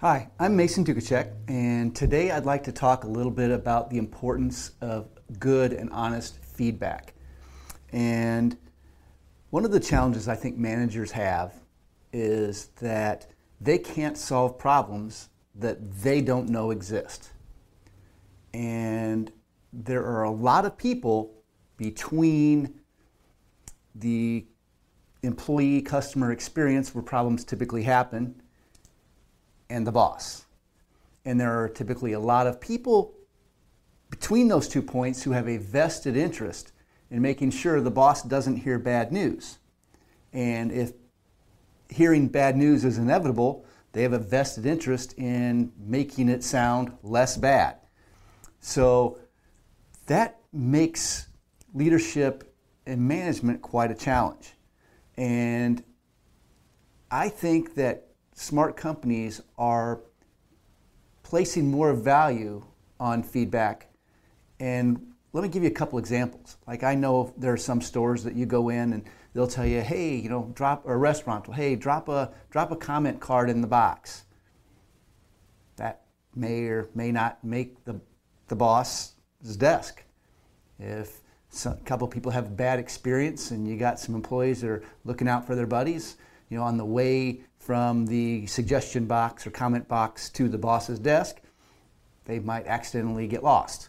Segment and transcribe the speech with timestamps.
[0.00, 3.98] Hi, I'm Mason Duchatschek, and today I'd like to talk a little bit about the
[3.98, 7.12] importance of good and honest feedback.
[7.92, 8.56] And
[9.50, 11.52] one of the challenges I think managers have
[12.14, 13.26] is that
[13.60, 17.32] they can't solve problems that they don't know exist.
[18.54, 19.30] And
[19.70, 21.34] there are a lot of people
[21.76, 22.80] between
[23.94, 24.46] the
[25.22, 28.40] employee customer experience where problems typically happen
[29.70, 30.44] and the boss.
[31.24, 33.14] And there are typically a lot of people
[34.10, 36.72] between those two points who have a vested interest
[37.10, 39.58] in making sure the boss doesn't hear bad news.
[40.32, 40.92] And if
[41.88, 47.36] hearing bad news is inevitable, they have a vested interest in making it sound less
[47.36, 47.76] bad.
[48.60, 49.18] So
[50.06, 51.28] that makes
[51.74, 52.54] leadership
[52.86, 54.54] and management quite a challenge.
[55.16, 55.82] And
[57.10, 60.00] I think that smart companies are
[61.22, 62.64] placing more value
[62.98, 63.88] on feedback.
[64.58, 66.56] And let me give you a couple examples.
[66.66, 69.80] Like I know there are some stores that you go in and they'll tell you,
[69.80, 73.66] hey, you know, drop a restaurant, hey, drop a drop a comment card in the
[73.66, 74.24] box.
[75.76, 76.02] That
[76.34, 78.00] may or may not make the
[78.48, 80.02] the boss's desk.
[80.78, 81.20] If
[81.64, 85.28] a couple people have a bad experience and you got some employees that are looking
[85.28, 86.16] out for their buddies,
[86.50, 90.98] you know, on the way from the suggestion box or comment box to the boss's
[90.98, 91.40] desk,
[92.24, 93.88] they might accidentally get lost.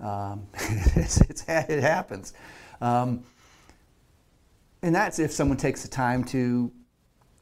[0.00, 2.34] Um, it's, it's, it happens.
[2.80, 3.24] Um,
[4.82, 6.70] and that's if someone takes the time to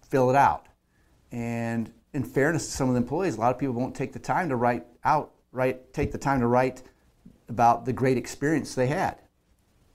[0.08, 0.67] fill it out.
[1.33, 4.19] And in fairness to some of the employees, a lot of people won't take the
[4.19, 6.83] time to write out, write, take the time to write
[7.48, 9.22] about the great experience they had.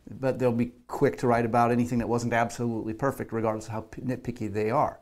[0.09, 3.81] But they'll be quick to write about anything that wasn't absolutely perfect, regardless of how
[3.99, 4.99] nitpicky they are.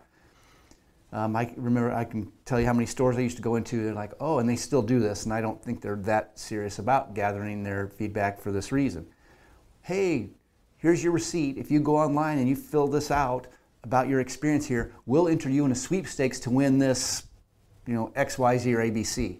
[1.11, 3.83] Um, I remember I can tell you how many stores I used to go into.
[3.83, 6.79] They're like, oh, and they still do this, and I don't think they're that serious
[6.79, 9.07] about gathering their feedback for this reason.
[9.81, 10.31] Hey,
[10.77, 11.57] here's your receipt.
[11.57, 13.47] If you go online and you fill this out
[13.83, 17.27] about your experience here, we'll enter you in a sweepstakes to win this,
[17.85, 19.37] you know, X, Y, Z, or ABC.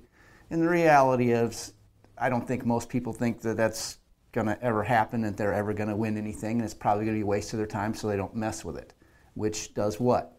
[0.51, 1.73] And the reality is,
[2.17, 3.97] I don't think most people think that that's
[4.35, 7.15] going to ever happen, that they're ever going to win anything, and it's probably going
[7.15, 8.93] to be a waste of their time, so they don't mess with it.
[9.33, 10.35] Which does what?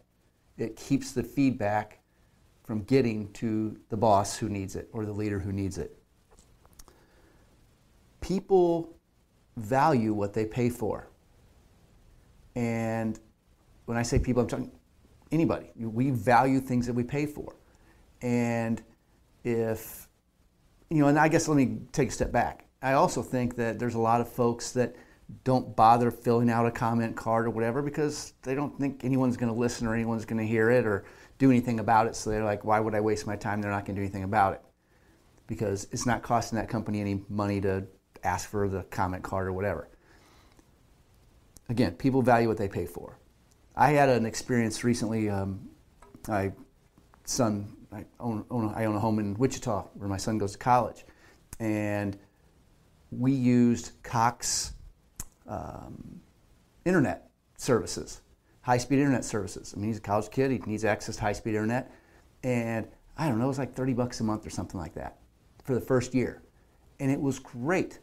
[0.57, 1.99] it keeps the feedback
[2.63, 5.97] from getting to the boss who needs it or the leader who needs it.
[8.21, 8.97] People
[9.55, 11.09] value what they pay for.
[12.55, 13.19] And
[13.85, 14.71] when I say people, I'm talking
[15.31, 15.69] anybody.
[15.77, 17.55] We value things that we pay for.
[18.21, 18.81] And
[19.43, 20.09] if,
[20.89, 22.65] you know, and I guess let me take a step back.
[22.81, 24.95] I also think that there's a lot of folks that
[25.43, 29.51] don't bother filling out a comment card or whatever because they don't think anyone's going
[29.51, 31.03] to listen or anyone's going to hear it or
[31.37, 32.15] do anything about it.
[32.15, 33.61] So they're like, why would I waste my time?
[33.61, 34.61] They're not going to do anything about it
[35.47, 37.85] because it's not costing that company any money to
[38.23, 39.89] ask for the comment card or whatever.
[41.69, 43.17] Again, people value what they pay for.
[43.75, 45.29] I had an experience recently.
[45.29, 45.69] Um,
[46.27, 46.51] my
[47.25, 50.57] son, I own, own, I own a home in Wichita where my son goes to
[50.57, 51.05] college,
[51.59, 52.17] and
[53.11, 54.73] we used Cox
[55.47, 56.19] um,
[56.85, 58.21] internet services,
[58.61, 59.73] high speed internet services.
[59.75, 61.91] I mean, he's a college kid, he needs access to high speed internet.
[62.43, 65.17] And I don't know, it was like 30 bucks a month or something like that
[65.63, 66.41] for the first year.
[66.99, 67.99] And it was great.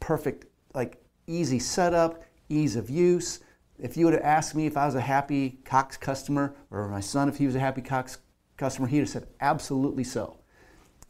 [0.00, 3.40] Perfect, like easy setup, ease of use.
[3.78, 7.00] If you would have asked me if I was a happy Cox customer, or my
[7.00, 8.18] son if he was a happy Cox
[8.56, 10.38] customer, he'd have said, absolutely so.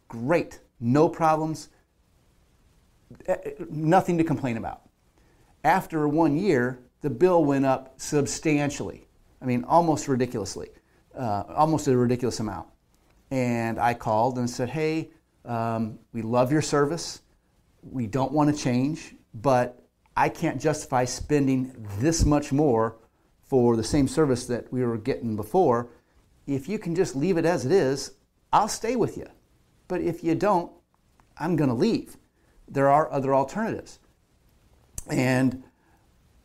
[0.08, 1.68] Great, no problems,
[3.70, 4.82] nothing to complain about
[5.64, 9.08] after one year, the bill went up substantially.
[9.40, 10.68] I mean, almost ridiculously,
[11.18, 12.68] uh, almost a ridiculous amount.
[13.30, 15.10] And I called and said, hey,
[15.44, 17.22] um, we love your service.
[17.82, 19.82] We don't want to change, but
[20.16, 22.96] I can't justify spending this much more
[23.42, 25.88] for the same service that we were getting before.
[26.46, 28.12] If you can just leave it as it is,
[28.52, 29.26] I'll stay with you.
[29.88, 30.70] But if you don't,
[31.36, 32.16] I'm going to leave.
[32.68, 33.98] There are other alternatives.
[35.10, 35.64] And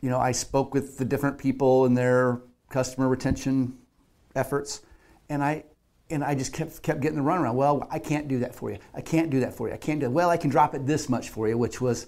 [0.01, 3.77] you know, I spoke with the different people in their customer retention
[4.35, 4.81] efforts,
[5.29, 5.65] and I
[6.09, 7.55] and I just kept kept getting the runaround.
[7.55, 8.79] Well, I can't do that for you.
[8.93, 9.73] I can't do that for you.
[9.73, 10.11] I can't do it.
[10.11, 12.07] Well, I can drop it this much for you, which was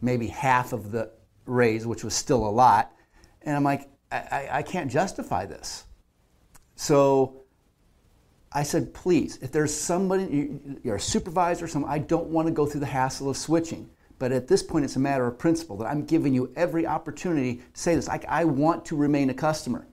[0.00, 1.10] maybe half of the
[1.46, 2.92] raise, which was still a lot.
[3.42, 5.84] And I'm like, I, I can't justify this.
[6.76, 7.41] So
[8.54, 12.66] I said, please, if there's somebody, you're a supervisor, some, I don't want to go
[12.66, 13.88] through the hassle of switching.
[14.18, 17.56] But at this point, it's a matter of principle that I'm giving you every opportunity
[17.56, 18.08] to say this.
[18.08, 19.86] I, I want to remain a customer.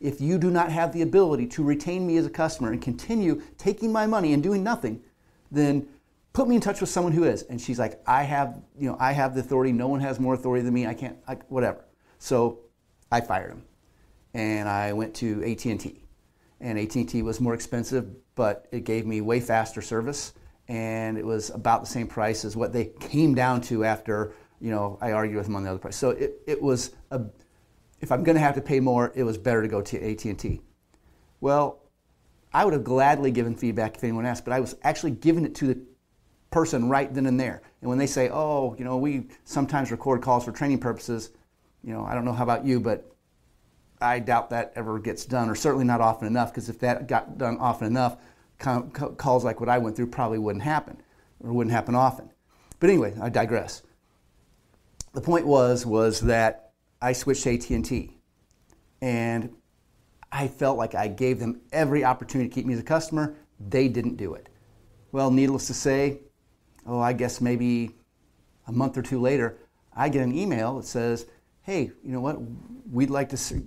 [0.00, 3.42] if you do not have the ability to retain me as a customer and continue
[3.58, 5.02] taking my money and doing nothing,
[5.50, 5.86] then
[6.32, 7.42] put me in touch with someone who is.
[7.42, 9.72] And she's like, I have, you know, I have the authority.
[9.72, 10.86] No one has more authority than me.
[10.86, 11.84] I can't, I, whatever.
[12.18, 12.60] So
[13.10, 13.64] I fired him,
[14.34, 15.70] and I went to AT&T.
[15.70, 15.80] And
[16.64, 20.32] AT&T was more expensive, but it gave me way faster service,
[20.68, 24.70] and it was about the same price as what they came down to after, you
[24.70, 25.96] know, I argued with them on the other price.
[25.96, 27.20] So it, it was a,
[28.00, 30.60] if I'm going to have to pay more, it was better to go to AT&T.
[31.40, 31.80] Well,
[32.54, 35.54] I would have gladly given feedback if anyone asked, but I was actually giving it
[35.56, 35.80] to the
[36.50, 37.62] person right then and there.
[37.80, 41.30] And when they say, "Oh, you know, we sometimes record calls for training purposes,"
[41.82, 43.13] you know, I don't know how about you, but
[44.00, 46.52] I doubt that ever gets done, or certainly not often enough.
[46.52, 48.16] Because if that got done often enough,
[48.58, 51.02] calls like what I went through probably wouldn't happen,
[51.40, 52.30] or wouldn't happen often.
[52.80, 53.82] But anyway, I digress.
[55.12, 58.18] The point was was that I switched to AT&T,
[59.00, 59.54] and
[60.32, 63.36] I felt like I gave them every opportunity to keep me as a customer.
[63.60, 64.48] They didn't do it.
[65.12, 66.18] Well, needless to say,
[66.86, 67.94] oh, I guess maybe
[68.66, 69.58] a month or two later,
[69.94, 71.26] I get an email that says,
[71.64, 72.38] hey, you know what,
[72.90, 73.62] we'd like to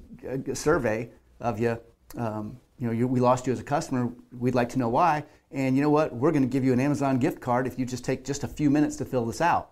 [0.52, 1.10] a survey
[1.40, 1.78] of you.
[2.16, 4.12] Um, you know, you, we lost you as a customer.
[4.38, 5.26] We'd like to know why.
[5.52, 6.16] And you know what?
[6.16, 8.48] We're going to give you an Amazon gift card if you just take just a
[8.48, 9.72] few minutes to fill this out.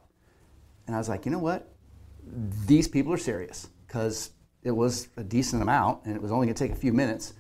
[0.88, 1.72] And I was like, you know what?
[2.66, 4.32] These people are serious because
[4.64, 7.34] it was a decent amount and it was only going to take a few minutes.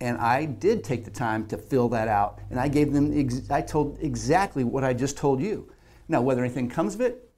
[0.00, 2.40] And I did take the time to fill that out.
[2.48, 5.70] And I gave them, ex- I told exactly what I just told you.
[6.08, 7.29] Now, whether anything comes of it,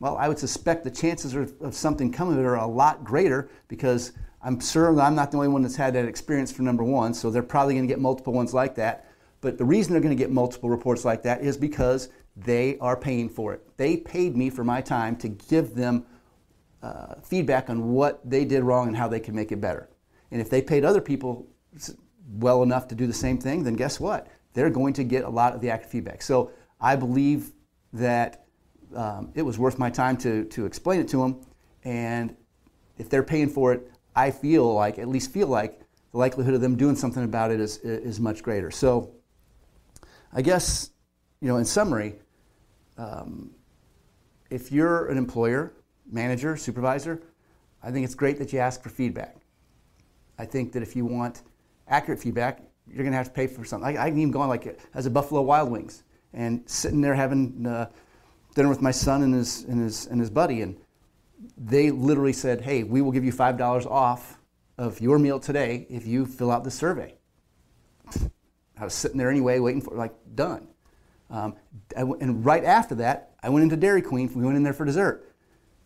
[0.00, 3.50] well, I would suspect the chances of something coming of it are a lot greater
[3.68, 4.12] because
[4.42, 7.30] I'm sure I'm not the only one that's had that experience for number one, so
[7.30, 9.06] they're probably going to get multiple ones like that.
[9.42, 12.96] But the reason they're going to get multiple reports like that is because they are
[12.96, 13.62] paying for it.
[13.76, 16.06] They paid me for my time to give them
[16.82, 19.90] uh, feedback on what they did wrong and how they can make it better.
[20.30, 21.46] And if they paid other people
[22.32, 24.28] well enough to do the same thing, then guess what?
[24.54, 26.22] They're going to get a lot of the active feedback.
[26.22, 27.52] So I believe
[27.92, 28.46] that
[28.94, 31.40] um, it was worth my time to, to explain it to them.
[31.84, 32.36] And
[32.98, 35.80] if they're paying for it, I feel like, at least feel like,
[36.12, 38.70] the likelihood of them doing something about it is, is much greater.
[38.70, 39.12] So
[40.32, 40.90] I guess,
[41.40, 42.16] you know, in summary,
[42.98, 43.52] um,
[44.50, 45.72] if you're an employer,
[46.10, 47.22] manager, supervisor,
[47.82, 49.36] I think it's great that you ask for feedback.
[50.38, 51.42] I think that if you want
[51.88, 53.96] accurate feedback, you're going to have to pay for something.
[53.96, 56.02] I, I can even go on like as a Buffalo Wild Wings
[56.32, 57.88] and sitting there having uh,
[58.54, 60.76] dinner with my son and his, and, his, and his buddy, and
[61.56, 64.38] they literally said, hey, we will give you $5 off
[64.78, 67.14] of your meal today if you fill out the survey.
[68.78, 70.68] I was sitting there anyway, waiting for, like, done.
[71.30, 71.54] Um,
[71.96, 74.30] and right after that, I went into Dairy Queen.
[74.34, 75.26] We went in there for dessert.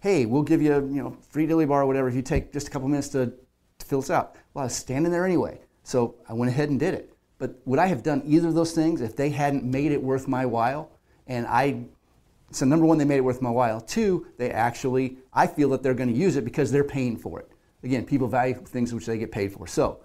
[0.00, 2.68] Hey, we'll give you, you know, free dilly bar or whatever if you take just
[2.68, 3.32] a couple minutes to,
[3.78, 4.36] to fill this out.
[4.52, 7.12] Well, I was standing there anyway, so I went ahead and did it.
[7.38, 10.28] But would I have done either of those things if they hadn't made it worth
[10.28, 10.90] my while?
[11.26, 11.86] And I
[12.54, 13.80] so number one, they made it worth my while.
[13.80, 17.40] Two, they actually, I feel that they're going to use it because they're paying for
[17.40, 17.50] it.
[17.82, 19.66] Again, people value things which they get paid for.
[19.66, 20.00] So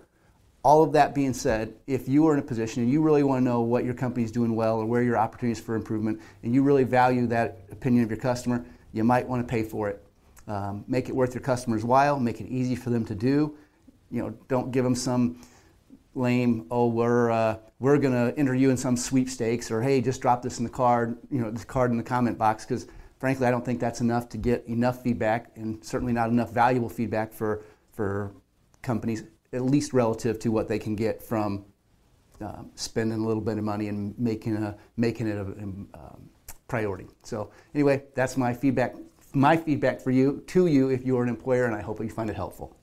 [0.63, 3.39] all of that being said, if you are in a position and you really want
[3.39, 6.53] to know what your company is doing well or where your opportunities for improvement, and
[6.53, 10.03] you really value that opinion of your customer, you might want to pay for it.
[10.47, 12.19] Um, make it worth your customer's while.
[12.19, 13.55] Make it easy for them to do.
[14.09, 15.39] You know, don't give them some
[16.15, 20.21] lame, oh, we're, uh, we're going to enter you in some sweepstakes, or hey, just
[20.21, 22.87] drop this in the card, you know, this card in the comment box, because
[23.19, 26.89] frankly, I don't think that's enough to get enough feedback, and certainly not enough valuable
[26.89, 28.33] feedback for, for
[28.81, 31.65] companies, at least relative to what they can get from
[32.41, 35.87] uh, spending a little bit of money and making, a, making it a, um,
[36.67, 37.07] priority.
[37.23, 38.95] So anyway, that's my feedback,
[39.33, 42.29] my feedback for you, to you if you're an employer, and I hope you find
[42.29, 42.78] it helpful.